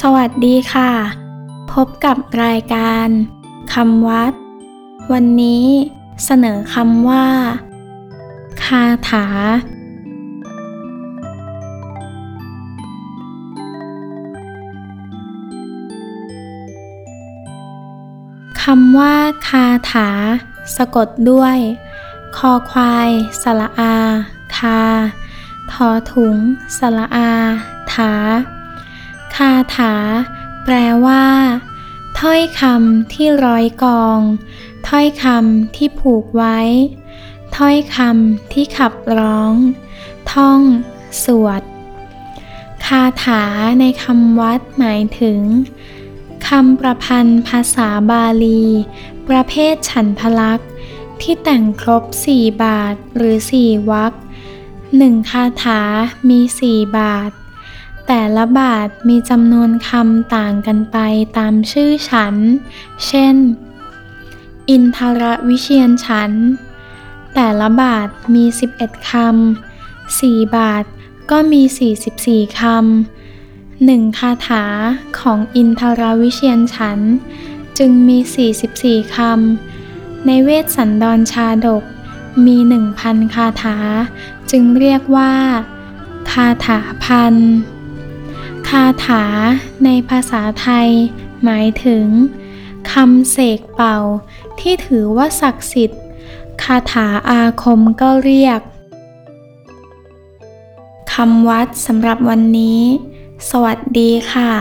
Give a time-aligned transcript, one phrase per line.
[0.00, 0.90] สวัสดีค่ะ
[1.72, 3.08] พบกับรายการ
[3.74, 4.32] คำวัด
[5.12, 5.66] วันนี้
[6.24, 7.26] เสนอคำว่า
[8.64, 9.26] คาถา
[18.62, 19.16] คำว่า
[19.48, 20.10] คาถา
[20.76, 21.58] สะกดด้วย
[22.36, 23.08] คอควาย
[23.42, 23.96] สระอา
[24.56, 24.80] คา
[25.72, 26.36] ทอถุง
[26.78, 27.30] สระอา
[27.94, 28.12] ถา
[29.34, 29.94] คาถา
[30.64, 30.74] แปล
[31.06, 31.26] ว่า
[32.20, 34.18] ถ้อยคำที่ร้อยกอง
[34.88, 36.58] ถ้อยคำที่ผูกไว้
[37.56, 39.52] ถ้อยคำที่ขับร้อง
[40.32, 40.60] ท่อง
[41.24, 41.62] สวด
[42.86, 43.42] คาถา
[43.80, 45.40] ในคำวัดหมายถึง
[46.48, 48.62] คำประพันธ์ภาษาบาลี
[49.28, 50.68] ประเภทฉันทลักษ์
[51.20, 54.12] ที่แต่งครบ4บาทหรือ4วรรค
[54.96, 55.80] หนึ่งคาถา
[56.28, 57.30] มี4บาท
[58.06, 60.98] แต่ละบาทมีจำนวนคำต่างกันไป
[61.38, 62.34] ตามชื่อฉัน
[63.06, 63.36] เช่น
[64.70, 66.32] อินทรวิเชียนฉัน
[67.34, 68.44] แต่ละบาทมี
[68.78, 70.84] 11 คำ 4 บาท
[71.30, 71.62] ก็มี
[72.08, 74.64] 44 คำหนึ่งคาถา
[75.18, 76.98] ของอินทรวิเชียนฉัน
[77.78, 78.18] จึงมี
[78.64, 81.84] 44 คำ ในเวทสันดรชาดก
[82.46, 82.56] มี
[82.96, 83.76] 1,000 คาถา
[84.50, 85.32] จึงเรียกว่า
[86.30, 87.34] คาถาพัน
[88.76, 89.24] คาถา
[89.84, 90.90] ในภาษาไทย
[91.44, 92.06] หมายถึง
[92.92, 93.98] คำเสกเป่า
[94.60, 96.02] ที่ถือว่าศักดิ์สิทธิ์
[96.62, 98.60] คาถาอาคมก็เรียก
[101.12, 102.80] คำวัดสำหรับวันนี้
[103.50, 104.52] สวัสดีค่ะ